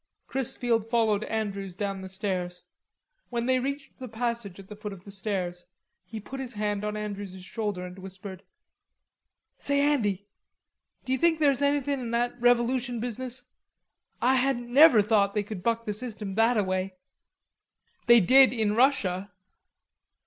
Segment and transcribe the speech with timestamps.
[0.25, 2.63] Chrisfield followed Andrews down the stairs.
[3.29, 5.67] When they reached the passage at the foot of the stairs,
[6.03, 8.41] he put his hand on Andrews's shoulder and whispered:
[9.59, 10.25] "Say, Andy,
[11.05, 13.43] d'you think there's anything in that revolution business?
[14.23, 16.93] Ah hadn't never thought they could buck the system thataway."
[18.07, 19.31] "They did in Russia."